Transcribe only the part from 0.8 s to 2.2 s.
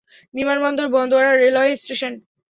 বন্দর আর railway station.